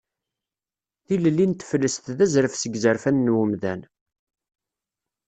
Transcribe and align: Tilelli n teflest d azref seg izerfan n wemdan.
Tilelli 1.05 1.45
n 1.47 1.51
teflest 1.53 2.05
d 2.17 2.19
azref 2.25 2.53
seg 2.57 2.73
izerfan 2.77 3.17
n 3.29 3.33
wemdan. 3.35 3.81